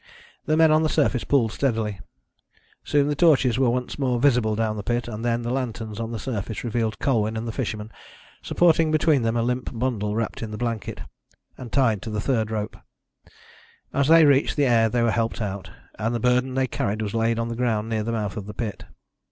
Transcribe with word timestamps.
The 0.47 0.57
men 0.57 0.71
on 0.71 0.81
the 0.81 0.89
surface 0.89 1.23
pulled 1.23 1.51
steadily. 1.51 1.99
Soon 2.83 3.07
the 3.07 3.13
torches 3.13 3.59
were 3.59 3.69
once 3.69 3.99
more 3.99 4.19
visible 4.19 4.55
down 4.55 4.75
the 4.75 4.81
pit, 4.81 5.07
and 5.07 5.23
then 5.23 5.43
the 5.43 5.51
lanterns 5.53 5.99
on 5.99 6.09
the 6.11 6.17
surface 6.17 6.63
revealed 6.63 6.97
Colwyn 6.97 7.37
and 7.37 7.47
the 7.47 7.51
fisherman, 7.51 7.91
supporting 8.41 8.89
between 8.89 9.21
them 9.21 9.37
a 9.37 9.43
limp 9.43 9.69
bundle 9.71 10.15
wrapped 10.15 10.41
in 10.41 10.49
the 10.49 10.57
blanket, 10.57 11.01
and 11.55 11.71
tied 11.71 12.01
to 12.01 12.09
the 12.09 12.19
third 12.19 12.49
rope. 12.49 12.77
As 13.93 14.07
they 14.07 14.25
reached 14.25 14.55
the 14.55 14.65
air 14.65 14.89
they 14.89 15.03
were 15.03 15.11
helped 15.11 15.39
out, 15.39 15.69
and 15.99 16.15
the 16.15 16.19
burden 16.19 16.55
they 16.55 16.65
carried 16.65 17.03
was 17.03 17.13
laid 17.13 17.37
on 17.37 17.49
the 17.49 17.55
ground 17.55 17.87
near 17.87 18.01
the 18.01 18.11
mouth 18.11 18.37
of 18.37 18.47
the 18.47 18.55
pit. 18.55 18.85